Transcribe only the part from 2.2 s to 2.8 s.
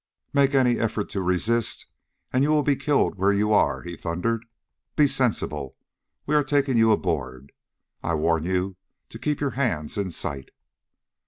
and you will be